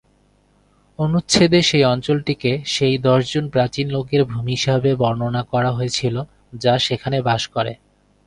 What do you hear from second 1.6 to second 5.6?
সেই অঞ্চলটিকে সেই দশজন প্রাচীন লোকের ভূমি হিসাবে বর্ণনা